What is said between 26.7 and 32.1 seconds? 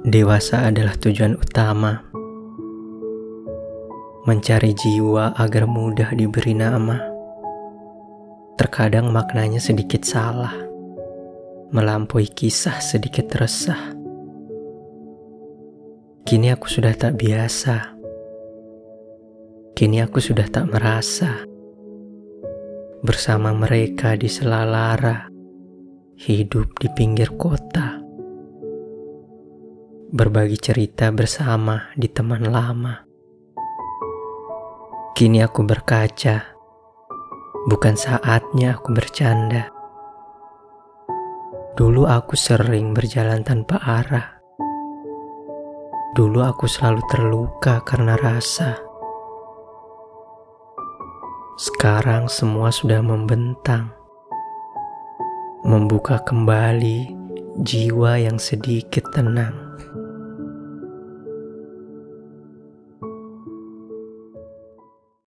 di pinggir kota, berbagi cerita bersama di